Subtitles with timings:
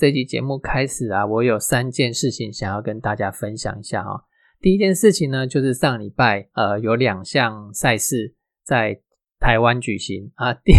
[0.00, 4.24] 这集节目开始啊，我有三件事情想要跟大家分享一下哈。
[4.60, 8.34] 第一件事情呢，就是上礼拜呃有两项赛事
[8.64, 9.00] 在
[9.38, 10.52] 台湾举行啊。
[10.52, 10.72] 第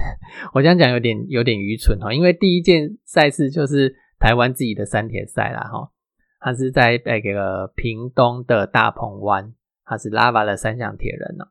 [0.52, 5.90] 我这样讲有点有点愚蠢哈，因为第一件赛事就是台湾自己的三铁赛啦哈，
[6.38, 9.54] 它是在那个屏东的大鹏湾，
[9.86, 11.46] 它是拉瓦的三项铁人呢。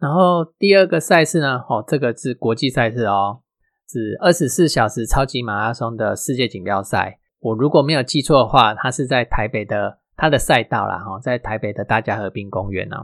[0.00, 3.42] 然后第二个赛事呢，哦，这个是国际赛事哦，
[3.90, 7.18] 是二十四小时超级马拉松的世界锦标赛。
[7.40, 12.96] 我如果没有记错的话，它是在台北的它的赛道啦，哈，在台北的大家河滨公园呢。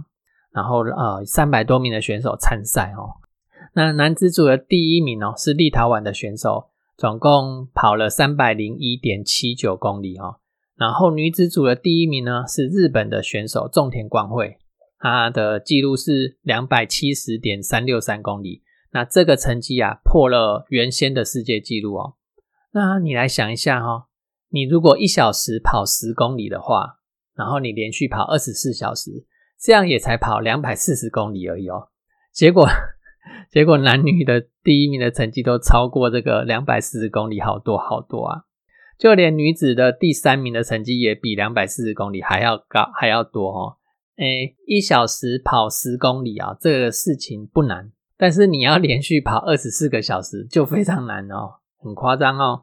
[0.53, 3.19] 然后呃，三百多名的选手参赛哦。
[3.73, 10.37] 那男子组的第一名哦，是立陶宛的选手，总共跑了三百零一点七九公里哦。
[10.77, 14.59] 然后女子组的第一名呢，是日本的选手种田光惠。
[14.99, 18.63] 她的记录是两百七十点三六三公里，
[18.95, 22.15] 那这个成绩啊破了原先的世界纪录哦。
[22.73, 24.07] 那你来想一下哈，
[24.51, 27.01] 你如果一小时跑十公里的话，
[27.35, 29.27] 然后你连续跑二十四小时，
[29.61, 31.89] 这样也才跑两百四十公里而已哦。
[32.33, 32.69] 结果
[33.51, 38.43] 结果男女的第一名的成绩都超过这个两百四十公里好多好多啊！
[38.97, 43.77] 就连女子的第三名的成绩也比两百四十公里还要高还要多哦。
[44.17, 47.91] 哎，一小时跑十公里啊，这个事情不难，
[48.25, 52.63] 但是你要连续跑二十四个小时就非常难哦，很夸张哦。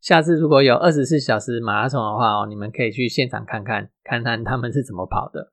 [0.00, 5.52] 下次如果有二十四小时马拉松的话哦，你们可以去现场看看，看看他们是怎么跑的。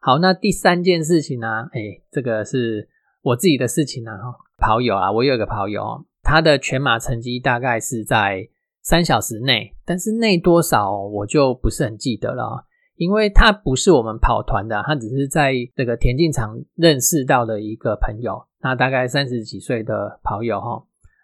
[0.00, 1.68] 好，那第三件事情呢？
[1.74, 2.88] 哎，这个是
[3.20, 4.10] 我自己的事情呢。
[4.12, 8.48] 哈，跑友啊，我有一个跑友，他的全马成绩大概是在
[8.80, 12.64] 三小时内，但是内多少我就不是很记得了。
[12.96, 20.82] 因为他不是我们跑团的，他只是在这个田径场认识到的一个朋友，那大概三十几岁的跑友哈。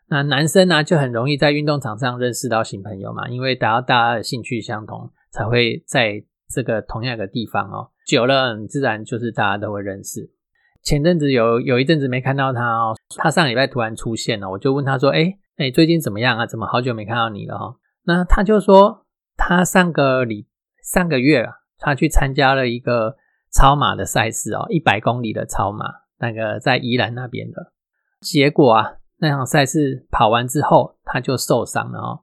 [0.08, 7.90] 那男生呢就很容易在运动场上认识到新朋友嘛，因为大家大家的兴趣相同，才会在这个同样一个地方哦。
[8.06, 10.30] 久了，自然就是大家都会认识。
[10.82, 16.46] 前阵子有有一阵子没看到他哦，他上礼拜突然出现了，我就问他说：“哎哎，最近怎么样啊？
[16.46, 17.74] 怎么好久没看到你了？”哈，
[18.04, 20.46] 那他就说他上个礼
[20.82, 21.54] 上个月啊。
[21.82, 23.16] 他去参加了一个
[23.50, 25.86] 超马的赛事哦，一百公里的超马，
[26.20, 27.72] 那个在宜兰那边的。
[28.20, 32.20] 结果啊，那场赛事跑完之后，他就受伤了哦。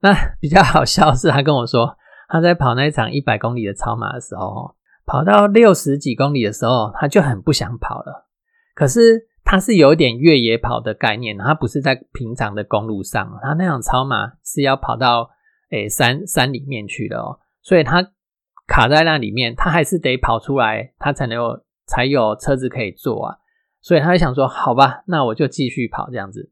[0.00, 1.96] 那 比较好笑是，他跟我说，
[2.28, 8.28] 他在跑那一场一百公里的超马的时候，跑到六十几公里的时候，他就很不想跑了。
[8.74, 15.28] 可是他是有点越野跑的概念，他不是在平常的公路上，他那场超马是要跑到
[15.70, 18.12] 诶山山里面去的哦，所以他。
[18.64, 21.60] 卡在那里面，他还是得跑出来，他才能有
[21.92, 23.36] 才有车子可以坐啊。
[23.80, 26.50] 所以他就想说，好吧，那我就继续跑这样子。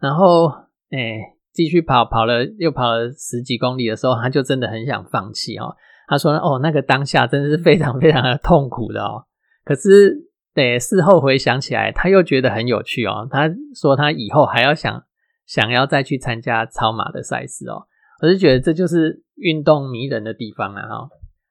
[0.00, 0.46] 然后，
[0.90, 1.18] 哎，
[1.52, 5.74] 继续跑，跑了又跑了十几公里的时候，他就真的很想放弃哦。
[6.06, 9.24] 他说：“哦，那个当下真的是非常非常的痛苦的哦。
[9.64, 13.26] 可是，得事后回想起来，他又觉得很有趣哦。
[13.28, 15.02] 他说他以后还要想
[15.46, 17.86] 想要再去参加超马的赛事哦。
[18.22, 21.08] 我是觉得这就是运动迷人的地方啊，哈。”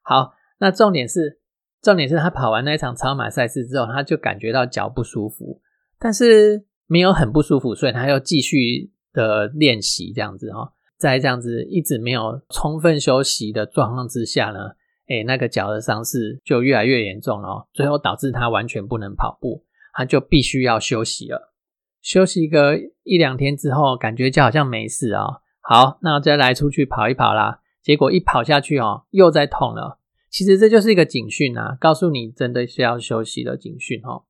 [0.08, 1.40] 好，那重点是，
[1.86, 5.62] 重点是他跑完那一场超马赛事之后，他就感觉到脚不舒服，
[6.00, 14.70] 但是没有很不舒服，所以他又继续的练习这样子哦，在这样子一直没有充分休息的状况之下呢，
[15.08, 19.64] 哎，那个脚的伤势就越来越严重了，最后导致他完全不能跑步，
[19.94, 21.54] 他就必须要休息了。
[22.02, 25.26] 休息个一两天之后，感觉就好像没事啊，
[25.62, 27.60] 好，那再来出去跑一跑啦。
[27.84, 30.00] 结果一跑下去哦，又在痛了。
[30.36, 34.26] 其实这就是一个警讯啊，告诉你真的需要休息的警讯哦。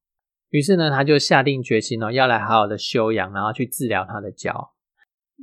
[0.52, 4.74] 于是呢，他就下定决心哦，要来好好的休养，然后去治疗他的脚。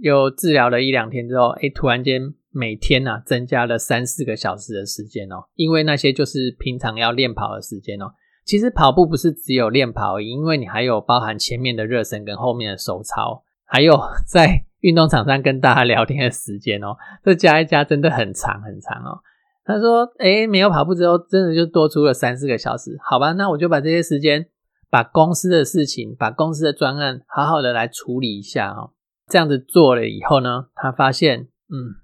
[0.00, 2.22] 又治疗了一两天之后，哎，突然间
[2.52, 8.14] 每天呢增加了三四个小时的时间哦，因为那些就是平常要练跑的时间哦。
[8.44, 13.98] 其实跑步不是只有练跑，因为你还有包含前面的热身跟后面的手操，还有
[14.28, 14.66] 在。
[14.82, 19.20] 运动场上跟大家聊天的时间哦，这加一加真的很长很长哦。
[19.64, 22.98] 他说：“哎，没有跑步之后，真的就多出了三四个小时。
[23.04, 24.48] 好吧，那我就把这些时间，
[24.90, 28.92] 把公司的事情，把公司的专案，好好的来处理一下哦。
[29.28, 31.94] 这样子做了以后呢，他发现，嗯，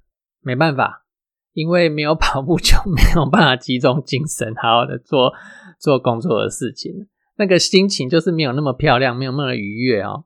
[0.40, 1.04] 没办法，
[1.52, 5.32] 因为没有跑步就没有办法集中精神，好好的做
[5.80, 10.24] 做工作的事情，那个心情就是没有那么漂亮，没有那么愉悦哦。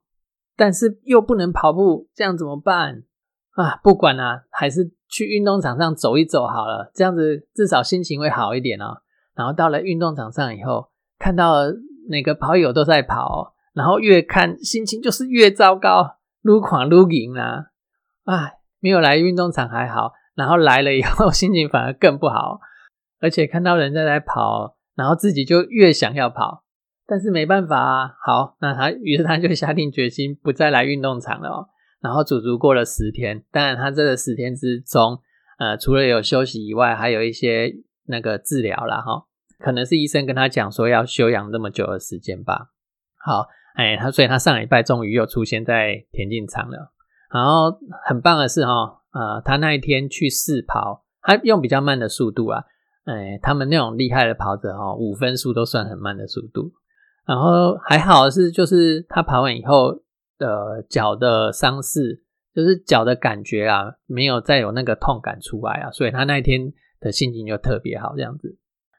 [0.55, 3.05] 但是又不能跑步，这样怎么办
[3.53, 3.81] 啊？
[3.83, 9.03] 不管啊，还是去运动场上走一走好了，这样子至少心情会好一点哦。
[9.37, 10.89] 然后到了运动场上以后，
[11.19, 11.57] 看到
[12.09, 17.67] 那个跑友都在跑，然后越看心情就是越糟糕，撸狂撸赢啦。
[18.25, 22.61] 哎，没有来运动场还好，然后来了以后 心情反而更不好，
[23.21, 26.65] 而且看到人家在跑，然后自己就越想要跑。
[27.07, 31.69] 但是没办法啊，好，那他于是他就下定决心不再来运动场了。
[32.03, 35.21] 然后足足过了十天，当然他这个十天之中，
[35.59, 37.73] 呃，除了有休息以外，还有一些
[38.07, 39.25] 那个治疗了哈。
[39.61, 42.73] 可能是医生跟他讲说要休养那么久的时间吧。
[43.25, 43.47] 好，
[43.77, 46.93] 哎，他所以他上礼拜终于又出现在田径场了。
[47.33, 52.65] 然后很棒的是哈，呃，他那一天去试跑，他用比较慢的速度啊，
[53.05, 56.73] 哎，他们那种厉害的跑者哈，五分速都算很慢的速度。
[57.25, 60.03] 然后还好是，就是他跑完以后
[60.39, 62.23] 的脚的伤势，
[62.55, 68.59] 就是脚的感觉啊，没有再有那个痛感出来啊，所以他那一天的心情就特别好，这样子。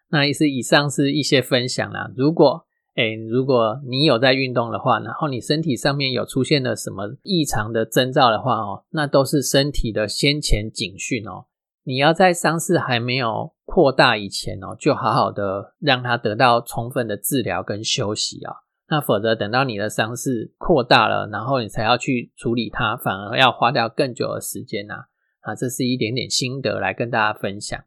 [0.10, 2.12] 那意思以上是一些分享啦。
[2.16, 2.66] 如果
[2.96, 11.46] 哎，如果你有在运动的话，然后你身体上面有出现了什么异常的征兆的话哦，那都是身体的先前警讯哦。
[11.86, 18.54] 你要在伤势还没有扩大以前哦，就好好的让它得到充分的治疗跟休息啊。
[18.90, 25.06] 那否则等到你的伤势扩大了，然后你才要去处理它，反而要花掉更久的时间呐。
[25.40, 27.80] 啊，这是一点点心得来跟大家分享。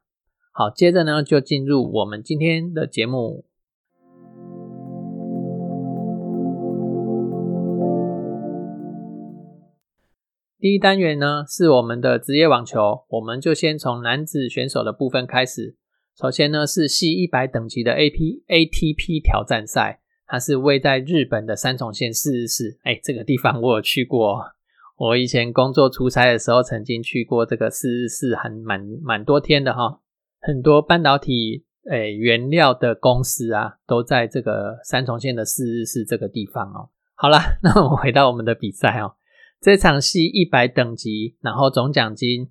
[0.53, 3.45] 好，接着呢就进入我们今天的节目。
[10.59, 15.77] 第一单元呢是我们的职业网球，我们就先从男子选手的部分开始。
[16.19, 22.79] 首先呢是 C 一百等级的 A P A T P 挑战赛，它是位在日本的三重县四日市。
[22.83, 24.43] 哎，这个地方我有去过，
[24.97, 30.01] 我以前工作出差的时候曾经去过这个四日市，还蛮蛮多天的哈。
[30.41, 36.91] 很多半导体诶原料的公司啊，都在这个三重县的四日市这个地方哦。
[37.15, 39.15] 好了， 那我们回到我们的比赛哦。
[39.61, 42.51] 这场系一百等级，然后总奖金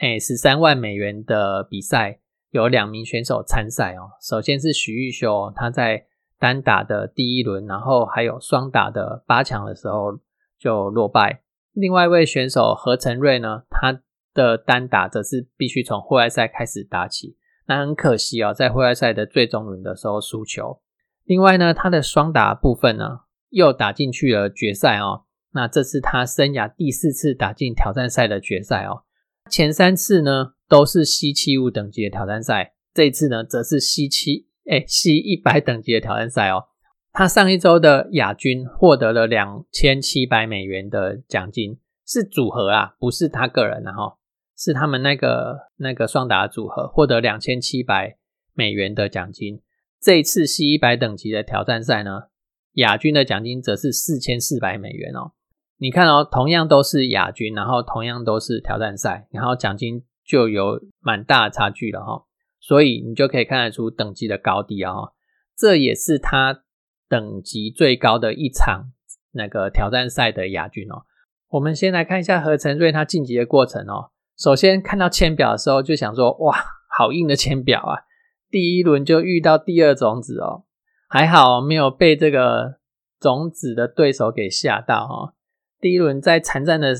[0.00, 2.18] 诶十三万美元的比赛，
[2.50, 4.10] 有两名选手参赛哦。
[4.22, 6.06] 首先是徐玉修，他在
[6.38, 10.18] 单打的第一轮，然后还有双打的八强的时候
[10.58, 11.42] 就落败。
[11.72, 14.00] 另外一位选手何成瑞呢，他
[14.32, 17.36] 的单打则是必须从户外赛开始打起，
[17.66, 20.80] 那很可惜哦，在户外赛的最终轮的时候输球。
[21.24, 25.24] 另外呢，他的双打部分呢，又打进去了决赛哦。
[25.52, 29.04] 那这是他生涯第四次打进挑战赛的决赛哦，
[29.50, 36.64] 前三次呢都是 C 七五等级的挑战赛，这次呢则是 C 七哎 C 一百等级的挑战赛哦。
[37.12, 44.18] 他上一周的亚军获得了两千七百美元的奖金，是组合啊，不是他个人啊哈，
[44.54, 48.18] 是他们那个那个双打组合获得两千七百
[48.52, 49.62] 美元的奖金。
[49.98, 52.24] 这一次 C 一百等级的挑战赛呢，
[52.72, 55.32] 亚军的奖金则是四千四百美元哦。
[55.78, 62.25] 你看哦，同样都是亚军，然后同样都是挑战赛，然后奖金就有蛮大的差距了哈。
[62.66, 65.12] 所以你就可以看得出等级的高低哦。
[65.56, 66.64] 这也是他
[67.08, 68.90] 等级最高的一场
[69.30, 71.04] 那个挑战赛的亚军哦。
[71.50, 74.10] 我们先来看一下何成瑞他晋级的过程哦。
[74.36, 76.56] 首先看到签表的时候就想说，哇，
[76.98, 78.02] 好硬的签表啊！
[78.50, 80.64] 第一轮就遇到第二种子哦，
[81.08, 82.80] 还好没有被这个
[83.20, 85.34] 种子的对手给吓到哦。
[85.80, 86.96] 第一轮在残战的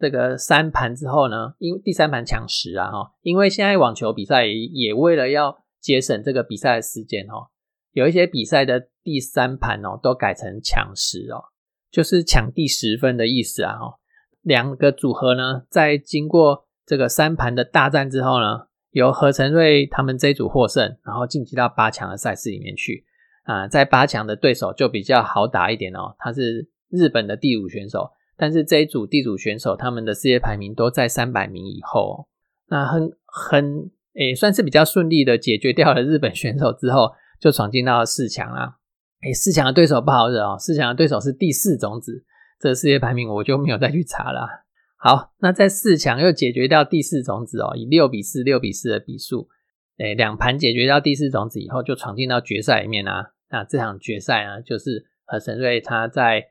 [0.00, 7.52] 这个三盘之后呢，因为第三盘抢十啊哈，因为现在网球比赛也为了要节省这个比赛的时间哦，
[7.92, 11.44] 有一些比赛的第三盘哦都改成抢十哦，
[11.90, 13.98] 就是抢第十分的意思啊哈。
[14.40, 23.04] 两个组合呢，在经过这个三盘的大战之后呢，由何成瑞他们这一组获胜，然后晋级到八强的赛事里面去
[23.44, 28.10] 啊，在八强的对手就比较好打一点哦，他是日本的第五选手。
[28.40, 32.26] 但是这一组地主选手，他们的世界排名都在三百名以后，
[32.68, 38.78] 那很很诶，算是比较顺利的解决掉了日本选手之后，就闯进到了四强啦。
[39.24, 42.24] 诶，四强的对手不好惹哦，四强的对手是第四种子，
[42.58, 44.64] 这世界排名我就没有再去查了。
[44.96, 49.50] 好，那在四强又解决掉第四种子哦，以六比四、六比四的比数，
[49.98, 53.32] 诶，两盘解决掉第四种子以后，就闯进到决赛里面啊。
[53.50, 56.46] 那这场决赛呢，就是何神瑞他在。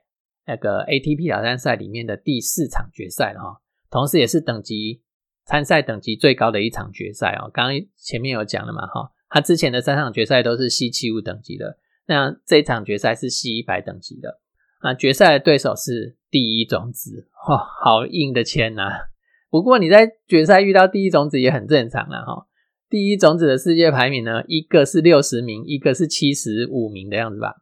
[0.50, 5.00] 那个 ATP 挑战赛里面的第四场决赛了哈，同时也是等级
[5.46, 7.48] 参赛等级最高的一场决赛哦。
[7.54, 14.40] 刚刚前面有讲了嘛，哈，他之前的三场决赛都是 C 七五等级的，那这场决赛是 C 一百等级的。
[14.82, 18.90] 那决赛的对手是第一种子，哦，好硬的签呐！
[19.50, 22.48] 不过你在决赛遇到第一种子也很正常了哈。
[22.88, 27.54] 第一种子的世界排名呢，一个是六十名，一个是七十五名的样子吧。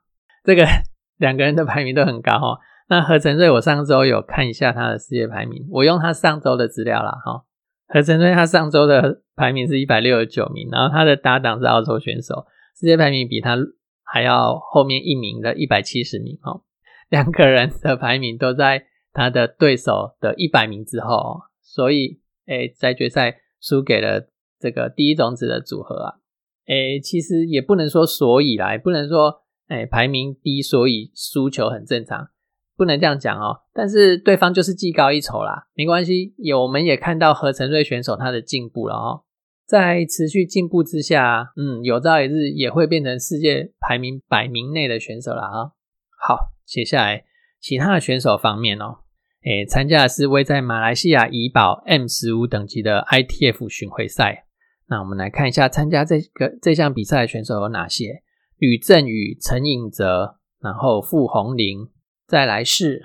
[0.43, 0.65] 这个
[1.19, 2.59] 两个人的排名都很高哈。
[2.91, 7.45] 那何晨瑞，我上周有看一下他的世界排名，我用他上周的资料啦哈。
[7.87, 12.47] 何晨瑞他上周的排名是一百六十九名，然后他的搭档是澳洲选手，
[12.79, 13.57] 世界排名比他
[14.03, 16.63] 还要后面一名的一百七十名哈。
[17.11, 24.29] 两个人的排名都在他的对手的一百名之后，所以诶，在决赛输给了
[24.59, 26.15] 这个第一种子的组合啊。
[26.67, 32.29] 诶，其实也不能说所以啦，不能说诶排名低所以输球很正常，
[32.79, 33.61] 不能这样讲哦。
[33.75, 39.25] 但是对方就是技高一筹啦，没关系，有我们也看到何成瑞选手他的进步了哦，
[39.67, 45.73] 在持续进步之下，嗯，有朝一日也会变成世界排名百名内的选手了啊。
[46.19, 46.55] 好。
[46.69, 47.25] 接下来，
[47.63, 48.99] 其他的选手方面哦，
[49.43, 54.45] 诶，参加的是位在马来西亚怡保 M 十五等级的 ITF 巡回赛。
[54.87, 58.23] 那我们来看一下参加这个这项比赛的选手有哪些：
[58.59, 61.89] 吕振宇、陈颖哲，然后傅红林，
[62.29, 63.03] 再来是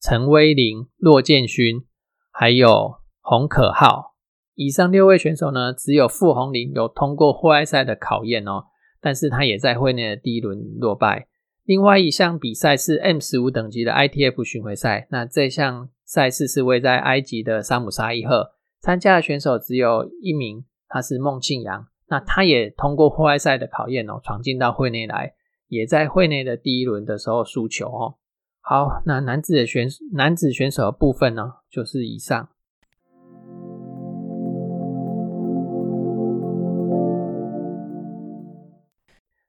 [0.00, 1.84] 陈威林、骆建勋，
[2.32, 4.16] 还有洪可浩。
[4.56, 8.64] 以上六位选手呢，只有傅红林有通过户外赛的考验哦，
[9.00, 11.28] 但是他也在会内的第一轮落败。
[11.62, 18.50] 另外一项比赛是 M 十五等级的 ITF 巡回赛，那这项赛事是位在埃及的沙姆沙伊赫，
[18.80, 25.34] 参加的选手只有一名，他是孟庆阳，那他也通过户外赛的考验哦，闯进到会内来，
[25.68, 28.16] 也在会内的第一轮的时候输球哦。
[28.70, 32.50] 好，那男子的选男子选手的部分呢，就是以上。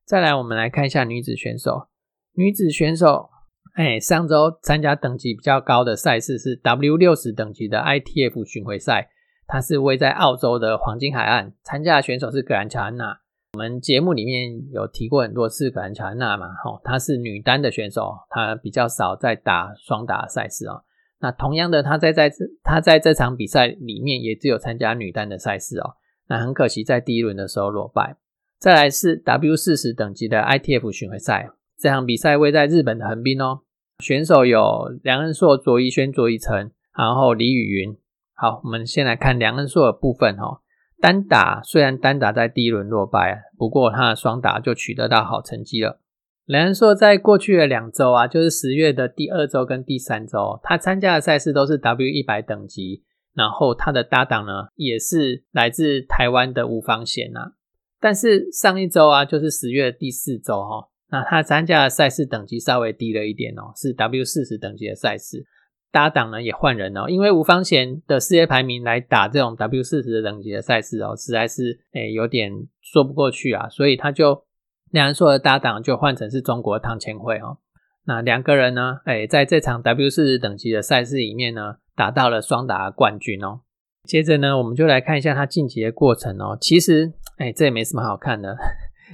[0.06, 1.90] 再来，我们来看一下女子选手。
[2.32, 3.30] 女子选手，
[3.74, 9.10] 哎，上周参加等级比较高的赛事是 W 六十等级的 ITF 巡回赛，
[9.46, 13.20] 它是位在澳洲的黄金海岸，参加的选手是格兰乔安娜。
[13.54, 20.84] 我们节目里面有提过很多次格兰乔安娜嘛，吼，她是女单的选手，她比较少在打双打赛事哦。
[21.20, 25.96] 那同样的，她在在这她在这场比赛里面也只有参加女单的赛事哦。
[26.28, 28.18] 那很可惜，在第一轮的时候落败。
[28.60, 31.50] 再来是 W 四十等级的 ITF 巡回赛。
[31.76, 33.62] 这场比赛位在日本的横滨哦，
[34.04, 37.98] 选手有梁恩硕、卓一轩、卓一成，然后李雨云。
[38.36, 40.60] 好，我们先来看梁恩硕的部分哦。
[41.00, 46.02] 单打虽然单打在第一轮落败，不过他的双打就取得到好成绩了。
[46.46, 53.04] 梁恩硕在过去的两周啊，就是十月的第二周跟第三周，他参加的赛事都是 W 一百等级，
[53.36, 57.54] 然后他的搭档呢也是来自台湾的吴方贤啊。
[58.02, 60.90] 但是上一周啊，就是十月第四周哈。
[61.12, 65.46] 那他参加的赛事等级稍微低了一点哦，是 W 四十等级的赛事，
[65.92, 74.44] 搭档呢也换人哦，因为吴方贤的世界排名来打这种 W 四十等级的赛事哦，实在是诶有点说不过去啊，所以他就
[74.92, 77.58] 两人说的搭档就换成是中国汤千惠哦，
[78.06, 83.62] 那两个人呢，诶在这场 W 四十等级的赛事里面呢，打到了双打冠军哦。
[84.04, 88.56] 接着呢，我们就来看一下他晋级的过程哦，其实诶这也没什么好看的。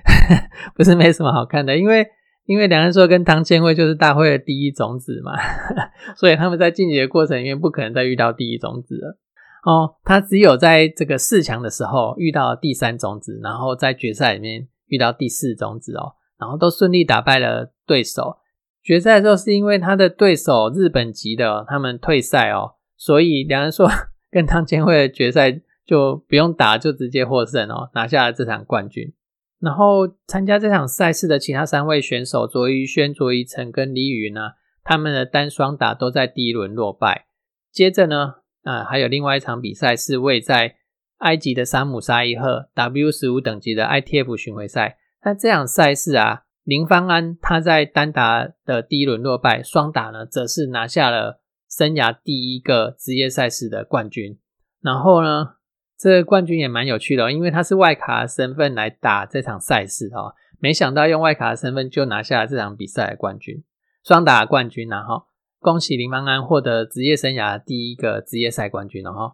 [0.76, 2.06] 不是没什么好看的，因为
[2.46, 5.34] 因为梁安硕跟汤千惠就是大会的第一种子嘛，
[6.16, 9.18] 所以他们在晋级的过程里面不可能再遇到第一种子了。
[9.64, 18.38] 哦，他只有在这个四强的时候遇到第三种子，然后在决赛里面遇到第四种子哦，然后都顺利打败了对手。
[18.84, 23.90] 决赛的时候是因为他的对手日本籍的他们退赛哦，所以梁安硕
[24.30, 29.12] 跟汤千惠的决赛就不用打，就直接获胜哦，拿下了这场冠军。
[29.60, 34.52] 然后参加这场赛事的其他三位选手卓一轩、卓一成跟李宇呢，
[34.84, 37.28] 他们的单双打都在第一轮落败。
[37.72, 40.76] 接着呢，啊，还有另外一场比赛是位在
[41.20, 44.98] 埃及的沙姆沙伊赫 W 十五等级的 ITF 巡回赛。
[45.24, 54.38] 那这场赛事啊，林芳安他在单打的第一轮落败，双打呢则是拿下了生涯第一个职业赛事的冠军。
[54.82, 55.56] 然后呢？
[55.98, 63.64] 这个冠军也蛮有趣的哦，因为他是外卡身份来打这场赛事哦，没想到用外卡身份就拿下了这场比赛的冠军，
[64.04, 65.28] 双打冠军呐哈！
[65.60, 69.34] 恭喜林邦安获得职业生涯第一个职业赛冠军了哈！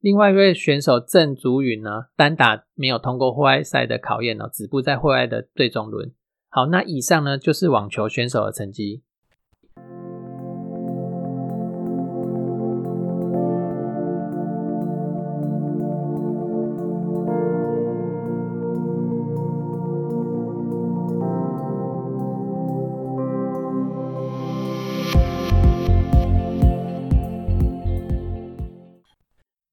[0.00, 6.12] 另外一位选手郑竹允呢，单打没有通过户外赛的考验哦，止步在户外的最终轮。
[6.50, 9.02] 好，那以上呢就是网球选手的成绩。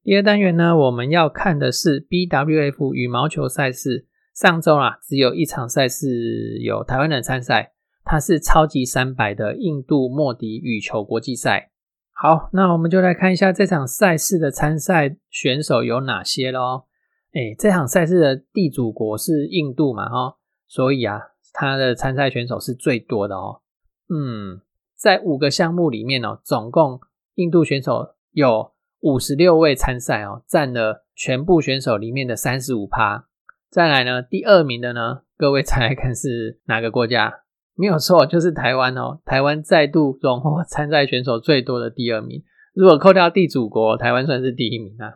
[0.05, 4.05] 第二单元呢，我们要看的是 BWF 羽毛球赛事。
[4.35, 7.71] 上周啊，只有一场赛事有台湾人参赛，
[8.03, 11.71] 它是超级三百的印度莫迪羽球国际赛。
[12.11, 16.85] 好，那我们就来看一下这场赛事的参赛选手有哪些咯。
[17.33, 20.07] 哎，这场赛事的地主国是印度嘛？
[20.07, 21.19] 哈，所以啊，
[21.51, 23.61] 它的参赛选手是最多的哦。
[24.09, 24.61] 嗯，
[24.95, 26.99] 在五个项目里面哦，总共
[27.33, 28.74] 印度选手有
[29.05, 33.27] 五十六位参赛哦，占了全部选手里面的三十五趴。
[33.69, 37.31] 再来呢，第二名的呢，各位猜来看是哪个国家？
[37.75, 39.19] 没有错，就是台湾哦。
[39.23, 42.43] 台湾再度荣获参赛选手最多的第二名。
[42.73, 45.13] 如果扣掉地主国，台湾算是第一名啊。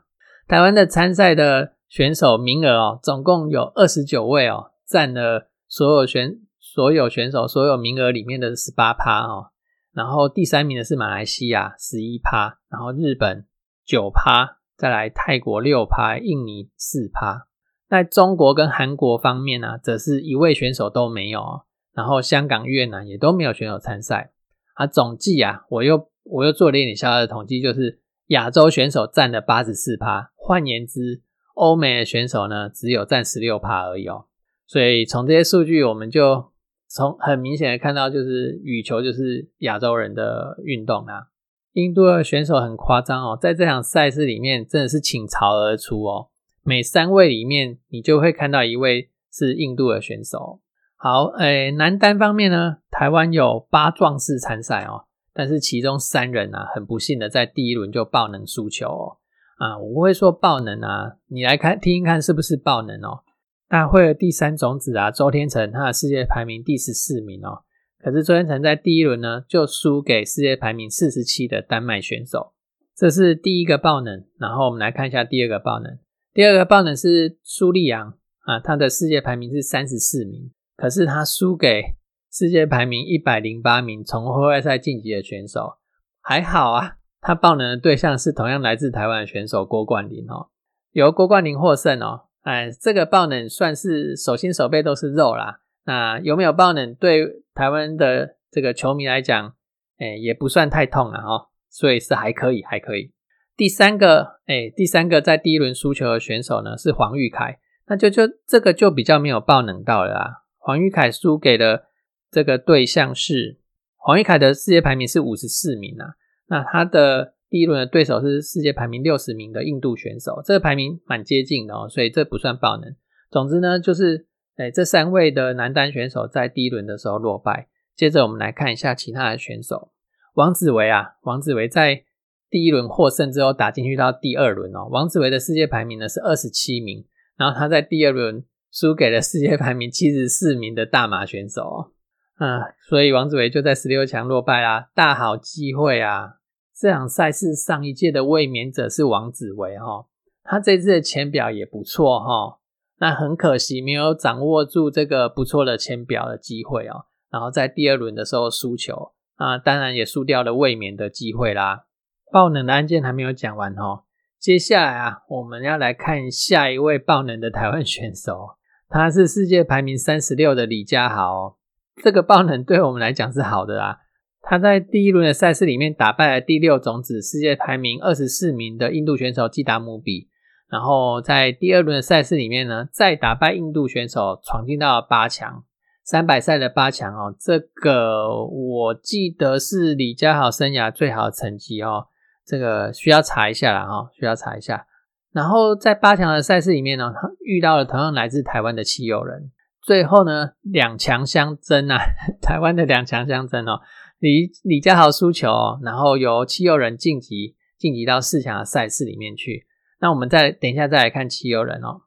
[0.47, 9.47] 台湾的参赛的选手名额哦，总共有二十九位哦，占了所有选所有选手所有名额里面的十八趴哦。
[9.93, 13.47] 然后第三名的是马来西亚十一趴，然后日本
[13.89, 17.47] 九趴，再来泰国六趴，印尼四趴。
[17.87, 21.61] 在中国跟韩国方面呢，则是一位选手都没有。
[21.91, 24.31] 然后香港、越南也都没有选手参赛。
[24.75, 31.23] 啊，总计啊，我又我又做了一点小小的统计，就是亚洲选手占了八十四趴，换言之，
[31.55, 34.25] 欧美的选手呢只有占十六趴而已哦。
[34.67, 36.51] 所以从这些数据，我们就
[36.87, 41.29] 从很明显的看到，就是羽球就是亚洲人的运动啊。
[41.73, 46.29] 印度的选手很夸张哦，在这场赛事里面真的是倾巢而出哦。
[46.63, 50.59] 每三位里面，你就会看到一位是印度的选手。
[50.95, 59.17] 好，诶，男单方面呢，台湾有八壮士参赛哦，但是其中三人啊，很不幸的在第一轮就爆能输球哦。
[59.57, 63.23] 啊，我不会说爆能啊，你来看听听看是不是爆能哦？
[63.67, 67.61] 大会的第三种子啊，周天成，他的世界排名第十四名哦，
[68.01, 72.53] 可是周天成在第一轮呢就输给世界排名四十七的丹麦选手，
[72.95, 74.25] 这是第一个爆冷。
[74.39, 75.99] 然后我们来看一下第二个爆冷。
[76.33, 78.13] 第二个爆冷是苏利扬
[78.45, 81.95] 啊，他的世界排名是三十四名，可是他输给
[82.31, 85.73] 世界排名一百零八名从户外赛晋级的选手。
[86.21, 90.47] 还好啊，他爆冷的对象是同样来自台湾的选手郭冠霖哦，
[90.91, 92.27] 由郭冠霖获胜哦。
[92.43, 95.59] 哎，这个爆冷算是手心手背都是肉啦。
[95.89, 99.55] 那有没有爆冷对台湾的这个球迷来讲，
[99.97, 103.11] 哎，也不算太痛了哦，所以是还可以，还可以。
[103.57, 110.29] 第三个，哎，第三个在第一轮输球的选手呢是黄玉凯，那就就这个就比较没有爆冷到了啊。
[110.59, 111.85] 黄玉凯输给的
[112.29, 113.57] 这个对象是
[113.95, 116.13] 黄玉凯的世界排名是五十四名啊，
[116.49, 122.95] 那他的第一轮的对手是世界排名六十名的印度选手，这个排名蛮接近的哦，所以这不算爆冷。
[123.31, 124.27] 总之呢，就是
[124.59, 127.67] 哎，这三位的男单选手在第一轮的时候落败。
[127.95, 129.91] 接着我们来看一下其他的选手，
[130.35, 132.03] 王子维啊，王子维在。
[132.51, 137.05] 第一轮获胜之后打进去到第二轮哦，王子维的世界排名呢是二十七名，
[137.37, 141.91] 然后他在第二轮输给了世界排名七十四名的大马选手，
[142.37, 146.37] 啊，所以王子维就在十六强落败啦，大好机会啊！
[146.75, 150.07] 这场赛事上一届的卫冕者是王子维哈，
[150.41, 152.57] 他这次的签表也不错哈，
[152.99, 161.85] 那很可惜没有掌握住这个不错的签表的机会哦，然后在第二轮的时候输球啊，当然也输掉了卫冕的机会啦。
[162.31, 164.03] 爆冷的案件还没有讲完哦，
[164.37, 168.57] 接下来啊，我们要来看下一位爆冷的台湾选手，
[168.89, 171.57] 他是世界排名三十六的李佳豪。
[172.03, 173.97] 这个爆冷对我们来讲是好的啦，
[174.41, 180.29] 他在第一轮的赛事里面打败了第六种子、世界排名二十四名的印度选手基达姆比，
[180.69, 185.63] 然后在第二轮的赛事里面呢，再打败印度选手，闯进到八强。
[186.03, 192.07] 三百赛的八强哦，这个我记得是李佳豪生涯最好的成绩哦。
[192.45, 194.87] 这个需要查一下了哈，需要查一下。
[195.31, 197.13] 然后在八强的赛事里面呢，
[197.45, 199.51] 遇到了同样来自台湾的七友人，
[199.83, 201.99] 最后呢两强相争啊，
[202.41, 203.79] 台湾的两强相争哦，
[204.17, 205.51] 李李佳豪输球，
[205.83, 209.67] 然后由七友人晋级晋级到四强的赛事里面去。
[209.99, 212.01] 那我们再等一下再来看七友人哦。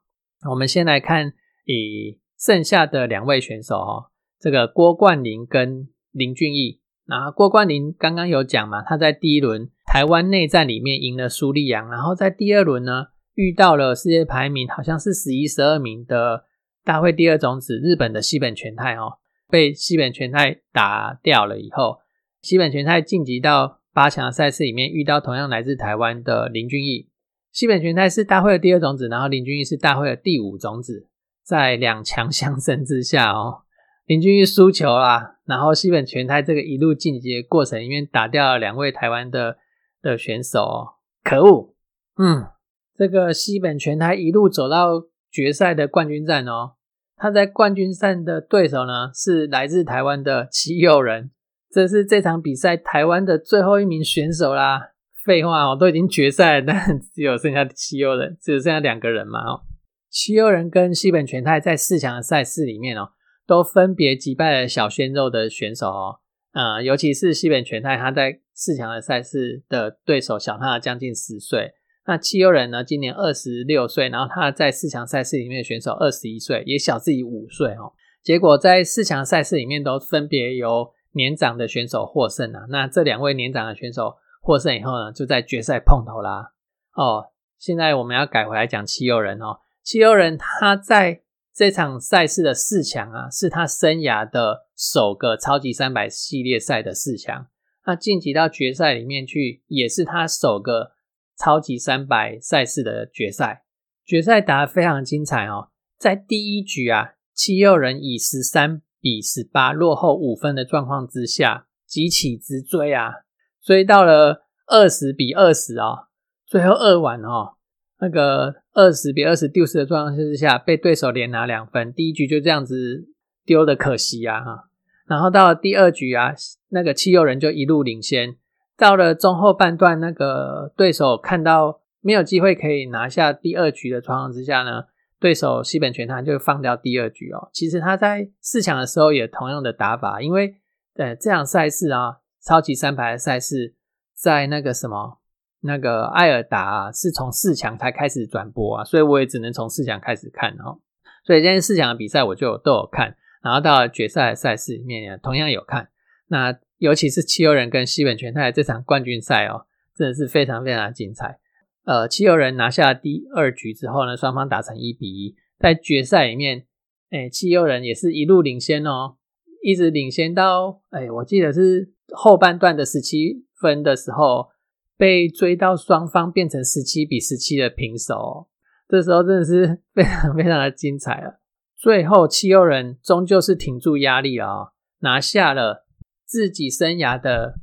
[0.49, 1.33] 我们先来看
[1.65, 4.05] 以剩下的两位选手哦，
[4.39, 6.81] 这个郭冠霖跟林俊逸。
[7.05, 9.69] 那郭冠霖刚刚有讲嘛，他在第一轮。
[9.85, 16.45] 台湾内战里面赢了苏利扬，然后在第二轮呢遇到了世界排名好像是十一、十二名的
[16.83, 19.19] 大会第二种子日本的西本全太哦，
[19.51, 21.99] 被西本全太打掉了以后，
[22.41, 27.09] 西本全太晋级到八强赛事里面遇到同样来自台湾的林俊逸，
[27.53, 31.07] 西本全太是大会的第二种子，然后林俊逸是大会的第五种子，
[31.45, 33.61] 在两强相争之下哦，
[34.05, 39.55] 林俊逸输球啦，然后西本全太这个一路晋级的过程因为打掉了两位台湾的。
[40.03, 41.73] 的选手，可恶，
[42.17, 42.47] 嗯，
[42.93, 46.73] 这个西本全太一路走到决赛的冠军战哦。
[47.15, 51.31] 他在冠军战的对手呢是来自台湾的齐友人，
[51.71, 54.89] 这是这场比赛台湾的最后一名选手啦。
[55.23, 59.61] 废话哦，都已经决赛了，但只有剩下七友人，只有剩下两个人嘛哦。
[60.09, 63.09] 七友人跟西本全太在四强的赛事里面哦，
[63.47, 66.19] 都分别击败了小鲜肉的选手哦。
[66.51, 71.71] 呃，尤其是西本全太，他在四强的赛事的对手小他将近十岁。
[72.05, 77.93] 那七友人呢，今年二十六岁，然后他在四强赛事里面的选手二十一岁，也小自己五岁哦。
[78.21, 82.65] 结果在四强赛事里面都分别由年长的选手获胜啊。
[82.69, 84.15] 那这两位年长的选手。
[84.43, 86.51] 获胜以后呢，就在决赛碰头啦。
[86.95, 89.61] 哦，现在我们要改回来讲七友人哦。
[89.81, 91.21] 七友人他在
[91.53, 97.47] 这场赛事的四强啊，是他生涯的首个超级三百系列赛的四强。
[97.85, 100.91] 那晋级到决赛里面去，也是他首个
[101.37, 103.63] 超级三百赛事的决赛。
[104.05, 105.69] 决赛打得非常精彩哦。
[105.97, 113.23] 在第一局啊，七友人以十三比十八落后五分的状况之下，急起直追啊。
[113.63, 116.09] 追到了二十比二十啊，
[116.45, 117.53] 最后二晚哦，
[118.01, 123.07] 那个二十比二十丢失的状况之下，被对手连拿两分，第一局就这样子
[123.45, 124.65] 丢的可惜啊哈。
[125.05, 126.33] 然后到了第二局啊，
[126.69, 128.35] 那个七六人就一路领先，
[128.77, 134.83] 到了中后半段，那个对手看到没有机会可以拿下第二局的状况之下呢，
[135.21, 137.49] 对手西本全他就放掉第二局哦。
[137.53, 140.55] 其实他在四强的时候也同样的打法，因为
[140.95, 142.17] 呃这场赛事啊。
[142.45, 143.73] 超级三排的赛事
[144.13, 145.19] 在那个什么
[145.61, 150.81] 那个艾尔达啊，是从四强才开始转播啊，所以我也只能从四强开始看哦。
[151.25, 155.87] 所以今天四强的比赛我就都有看，然后到了决赛的赛事里面也，同样有看。
[156.27, 161.39] 那尤其是七游人跟西本全太这场冠军赛哦，真的是非常非常精彩。
[161.85, 166.65] 呃，七游人拿下第二局之后呢，双方打成一比一，在决赛里面，
[167.09, 169.15] 哎，七游人也是一路领先哦，
[169.63, 171.92] 一直领先到哎，我记得是。
[172.11, 174.49] 后半段的十七分的时候，
[174.97, 178.47] 被追到双方变成十七比十七的平手，
[178.87, 181.39] 这时候真的是非常非常的精彩了。
[181.77, 185.85] 最后七友人终究是挺住压力了，拿下了
[186.25, 187.55] 自己生涯的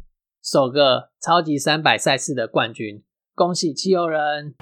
[0.43, 3.03] 首个超级三百赛事的冠军，
[3.35, 4.55] 恭喜七友人！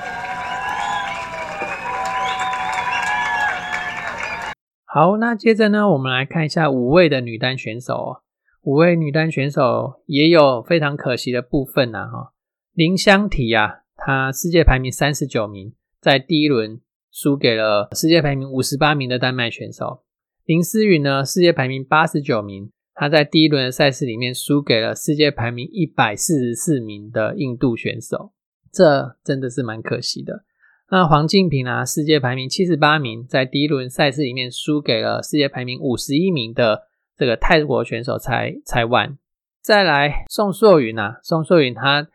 [4.84, 8.22] 好，那接着呢，我们来看一下五位的女单选手。
[8.62, 12.32] 五位女单选手也有非常可惜的部分呐，哈，
[12.74, 20.02] 林香缇啊，她世界排名三十九名，在第一轮输给了世界排名五十八名的丹麦选手。
[20.44, 28.32] 林思雨呢，世界排名八十九名，她在第一轮的赛事里面输给了世界排名一百四十四名的印度选手，
[28.72, 30.44] 这真的是蛮可惜的。
[30.90, 36.87] 那黄静平啊，世界排名七十八名，在第一轮赛事里面输给了世界排名五十一名的。
[37.18, 39.18] 这个泰国选手才才完，
[39.60, 42.06] 再来宋硕云啊，宋硕云他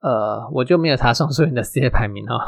[0.00, 2.38] 呃，我就没有查宋硕云的世界排名哦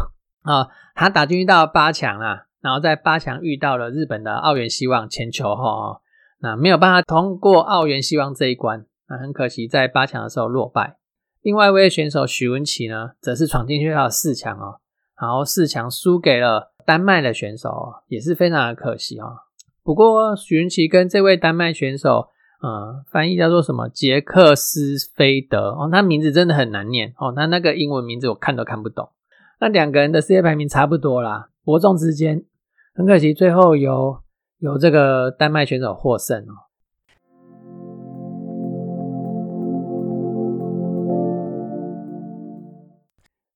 [0.43, 6.01] 啊，他打进去到八强啊，然后在八强遇到了日本的奥原希望前球哈哦，
[6.39, 10.99] 那没有办法通过奥原希望这一关，那很可惜在八强的时候落败。
[11.43, 14.81] 另外一位选手许文琪呢，则是闯进去到四强哦，
[15.21, 19.44] 然后四强输给了丹麦的选手，也是非常的可惜哦。
[19.85, 22.29] 不过许云奇跟这位丹麦选手，
[22.63, 29.11] 呃，翻译叫做什么杰克斯菲德哦，他名字真的很难念哦，他那个英文名字我看都看不懂。
[29.61, 32.43] 那两个人的世界排名差不多啦，伯仲之间，
[32.95, 34.21] 很可惜最后由
[34.61, 36.65] 由这个丹麦选手获胜哦。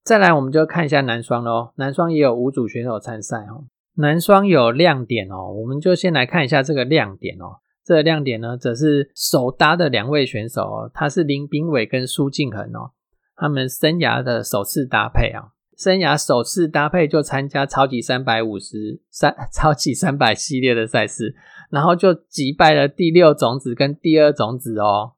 [0.05, 3.65] 再来，我们就看一下男双喽，男双也有五组选手参赛哦。
[4.01, 7.59] 男双有亮点哦，我们就先来看一下这个亮点哦。
[7.85, 12.93] 这个亮点呢，则是首搭的两位选手哦，他是林炳伟跟苏敬恒哦，
[13.35, 21.35] 他们生涯的首次搭配啊，生涯首次搭配就参加超级三百五十三、 超级三百系列的赛事，
[21.71, 25.15] 然后就击败了第六种子跟第二种子哦。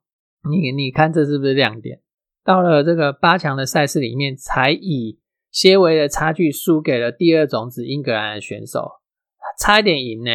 [0.49, 2.01] 你你看这是不是亮点？
[2.43, 5.20] 到了这个八强的赛事里面，才以。
[5.51, 9.01] 些微的差距输给了第二种子英格兰的选手，
[9.59, 10.31] 差一点赢呢。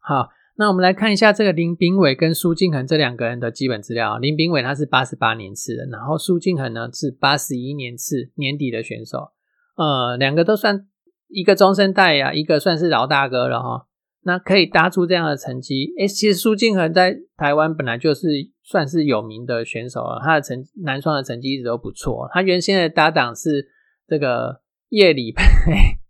[0.00, 4.18] 好，那我们来看一下这个林炳伟跟苏敬恒这两个人的基本资料。
[4.18, 9.30] 林炳伟他是八十八年次的，然后苏敬恒呢是八十一年次年底的选手。
[9.76, 10.86] 呃，两个都算
[11.28, 13.86] 一个中生代呀，一个算是老大哥了哈。
[14.24, 18.28] 那可以搭出这样的成绩，诶，其实苏敬恒在台湾本来就是
[18.62, 22.28] 算是有名的选手了，他的成男双的成绩一直都不错。
[22.32, 23.71] 他原先的搭档是。
[24.06, 25.42] 这个叶里佩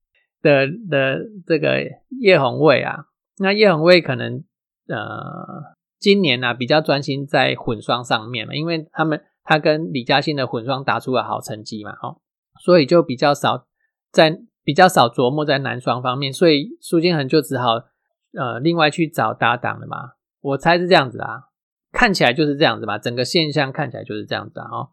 [0.42, 1.80] 的的这个
[2.20, 3.06] 叶红卫啊，
[3.38, 4.44] 那叶红卫可能
[4.88, 12.20] 呃今年呢、比较专心在混双上面嘛，因为他们他跟李嘉欣的混双打出了好成绩嘛，哦，
[12.60, 13.66] 所以就比较少
[14.10, 17.74] 在比较少琢磨在男双方面，所以苏金恒就只好
[18.36, 21.50] 呃另外去找搭档了嘛，我猜是这样子啊，
[21.92, 24.88] 看起来就是这样子吧，整个现象看起来就是这样子啊，哦。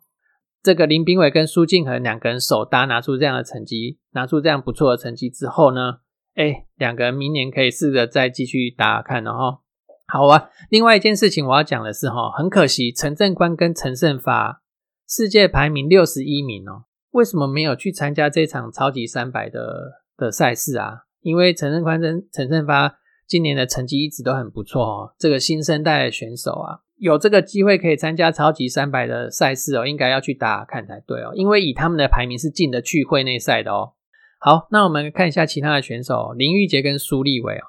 [0.61, 5.99] 这个林炳伟跟苏敬恒两个人手搭拿出这样的成绩，拿出这样不错的成绩之后呢，
[6.35, 9.59] 哎，两个人明年可以试着再继续打打看，然后
[10.07, 10.49] 好啊。
[10.69, 14.61] 另外一件事情我要讲的是哈，很可惜陈正官跟陈胜发
[15.07, 21.03] 世界排名六十一名哦，为什么没有去参加这场超级三百的的赛事啊？
[21.21, 26.79] 因为陈正官跟陈胜发今年的成绩一直都很不错哦，这个新生代的选手啊。
[26.99, 33.93] 有这个机会可以参加超级三百的赛事哦，应该要去打看才对哦，因为以他们的排名是进得去会内赛的哦。
[34.39, 37.63] 好，那我们看一下其他的选手，林玉杰跟苏立伟哦，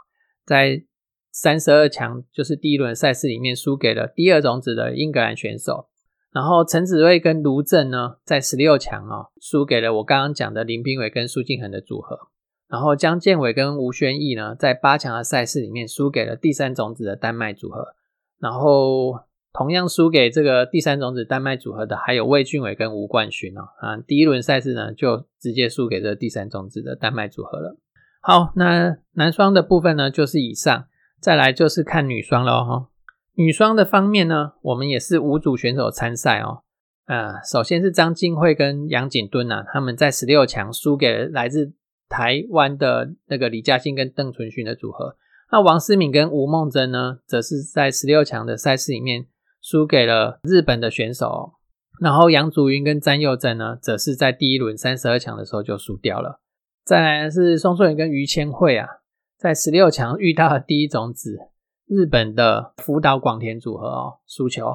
[0.45, 0.83] 在
[1.33, 5.88] 三十二强就是第一轮赛事里面输给了第二种子的英格兰选手，
[6.33, 12.19] 然后陈子睿跟卢正呢，在十六强哦，输给了我刚刚讲的林斌伟跟苏敬恒的组合，
[12.69, 17.95] 然后江建伟跟吴宣义呢，在八强的赛事里面输给了第三种子的丹麦组合。
[18.40, 19.12] 然后
[19.53, 27.76] 同样输给这个第三种子丹麦组合的还有魏俊伟跟吴冠勋哦啊，第一轮赛事呢就直接输给这第三种子的丹麦组合了。
[28.22, 30.87] 好，那男双的部分呢就是以上，
[31.20, 32.88] 再来就是看女双了哈。
[33.35, 36.62] 女双的方面呢，我们也是五组选手参赛哦。
[37.07, 41.72] 啊，首先是张静慧跟杨景敦呐，他们在十六强输给了来自
[42.09, 45.16] 台湾的那个李嘉欣跟邓淳勋的组合。
[45.53, 49.27] 那王思敏跟吴梦真呢，则是在十六强的赛事里面
[49.61, 51.55] 输给了日本的选手。
[52.01, 56.41] 然后杨祖云跟詹佑珍呢，则是在第一轮三十二强的时候就输掉了。
[56.85, 58.87] 再来是宋硕颖跟于千惠啊，
[59.37, 61.37] 在十六强遇到了第一种子
[61.87, 64.73] 日本的福岛广田组合哦，输球。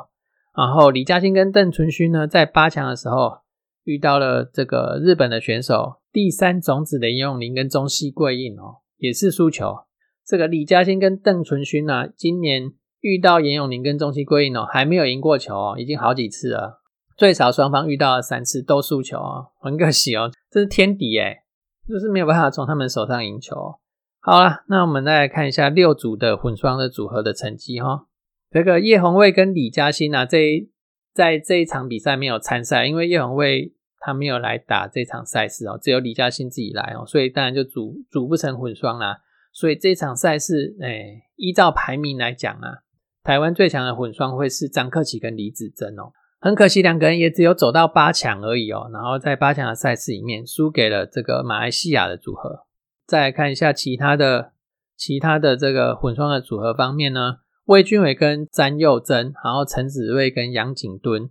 [0.56, 3.40] 然后李嘉欣跟邓淳勋呢，在八强的时候
[3.86, 9.86] 遇到了这个日本的选手第三种子的严永林跟中西贵印哦，也是输球。
[10.26, 16.82] 这个李嘉欣跟邓淳勋呢，今年遇到严永宁跟中期归印哦，还没有赢过球哦，已经好几次了，
[17.16, 21.44] 最少双方遇到了三次都输球哦，很可惜哦，这是天敌诶
[21.88, 23.76] 就是没有办法从他们手上赢球。
[24.20, 28.08] 好了，那我们再来看一下六组的混双的组合的成绩哈。
[28.50, 30.68] 这个叶红卫跟李嘉欣啊，这
[31.14, 39.20] 在这一场比赛没有参赛，因为叶红卫他没有来打这场赛事哦，只有李嘉欣自己来哦，所以当然就组组不成混双啦。
[39.56, 42.84] 所以这场赛事，哎，依照排名来讲啊，
[43.24, 46.12] 台湾最强的混双会是张克奇跟李子珍哦。
[46.41, 48.89] 很可惜，两个人也只有走到八强而已哦。
[48.91, 52.68] 然后在八强的赛事里面，输给了这个马来西亚的组合。
[53.08, 54.52] 再来看一下其他的
[54.98, 61.30] 其他的这个混双的组合方面呢，魏俊伟跟詹佑珍，然后陈子睿跟杨景敦，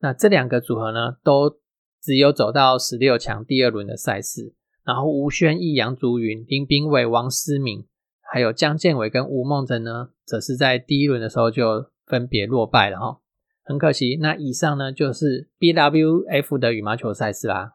[0.00, 1.58] 那这两个组合呢，都
[2.02, 4.54] 只有走到十六强第二轮的赛事。
[4.86, 7.84] 然后吴宣义、杨竹云、林炳伟、王思敏，
[8.22, 13.18] 还有江建伟跟吴梦真呢，则是在第一轮的时候就分别落败了哈，
[13.64, 14.16] 很可惜。
[14.20, 17.72] 那以上呢就是 BWF 的羽毛球赛事啦。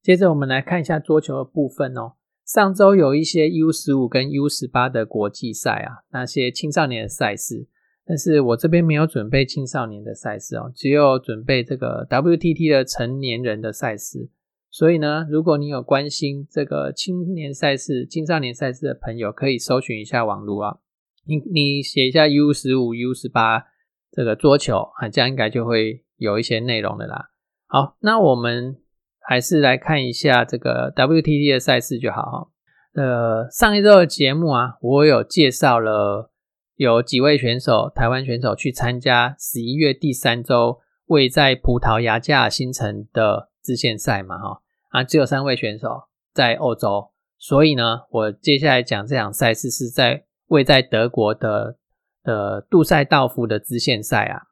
[0.00, 2.12] 接着我们来看一下桌球的部分哦。
[2.46, 7.66] 上周有一些 U 十五跟 U 十八的国际赛啊，那些青少年的赛事。
[8.06, 14.28] 但是我这边没有准备青少年的赛事哦，只有准备这个 WTT 的成年人的赛事。
[14.70, 20.78] 所以呢，如果你有关心这个青年赛事、青少年赛事的朋友，可以搜寻一下网络啊。
[21.26, 23.64] 你你写一下 U 十五、U 十八
[24.10, 27.30] 这个桌球啊，这样应该就会有一些内容的啦。
[27.66, 28.76] 好，那我们
[29.20, 32.48] 还是来看一下这个 WTT 的赛事就好哈。
[32.94, 36.32] 呃，上一周的节目啊，我有介绍了。
[36.76, 44.38] 有几位选手，台湾选手去参加十一月第三周位在葡萄牙加尔新城的支线赛嘛？
[44.38, 44.60] 哈
[44.90, 51.76] 啊，只有三位选手在欧洲，所以呢，我接下来讲这场赛事是在位在德国的
[52.22, 54.42] 的杜塞道夫的支线赛啊。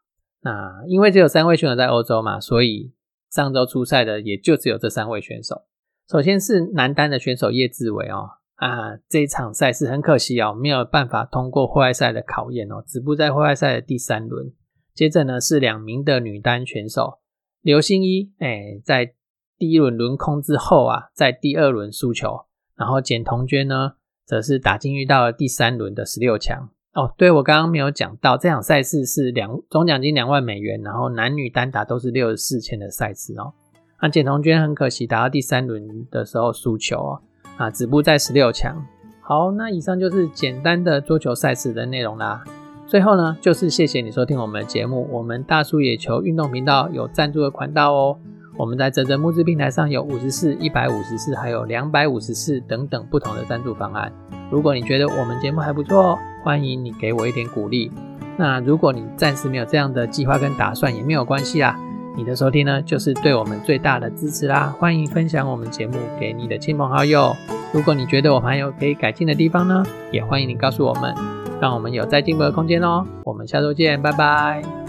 [0.43, 2.93] 那因为只有三位选手在欧洲嘛，所以
[3.31, 5.63] 上周出赛的也就只有这三位选手。
[6.09, 8.31] 首先是男单的选手叶志伟哦。
[8.57, 14.53] 啊，这一场赛事很可惜哦，没有办法通过户外赛的考验哦，止步在户外赛的第三轮。
[14.95, 17.19] 接着呢是两名的女单选手，
[17.62, 19.15] 刘星一，哎，在
[19.59, 23.95] 第一轮轮空之后啊，在第二轮输球，然后简彤娟呢，
[24.27, 33.55] 则是打进遇到了第三轮的十六强，哦，对我刚刚没有讲到，这场赛事是两总奖金两万美元，然后男女单打都是六十四千的赛事哦。
[34.03, 37.23] 那简彤娟很可惜打到第三轮的时候输球哦，
[37.57, 38.85] 啊，止步在十六强。
[39.21, 42.43] 好，那以上就是简单的桌球赛事的内容啦。
[42.87, 45.09] 最后呢，就是谢谢你收听我们的节目。
[45.11, 48.19] 我们大叔野球运动频道有赞助的管道哦。
[48.59, 54.12] 我们在泽泽募资平台上有五十四、一百五十四，还有两百五十四等等不同的赞助方案。
[54.51, 57.91] 如果你觉得我们节目还不错，欢迎你给我一点鼓励。
[58.37, 61.79] 那如果你暂时没有这样的计划跟打算，也没有关系啦。
[62.14, 64.75] 你的收听呢，就是对我们最大的支持啦。
[64.79, 67.35] 欢迎分享我们节目给你的亲朋好友。
[67.72, 71.14] 如果你觉得我们还有可以改进的地方呢，也欢迎你告诉我们，
[71.61, 73.07] 让我们有再进步的空间哦。
[73.25, 74.82] 我们下周见，拜拜。